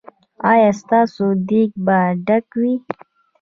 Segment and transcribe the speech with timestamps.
[0.49, 2.73] ایا ستاسو دیګ به ډک وي؟